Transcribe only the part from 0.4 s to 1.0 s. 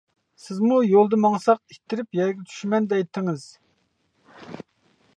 سىزمۇ